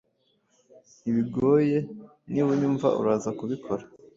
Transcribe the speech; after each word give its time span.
Ntibigoye, 1.01 1.77
niba 2.31 2.49
unyumva, 2.53 2.87
uraza 3.01 3.29
kubikora 3.39 3.83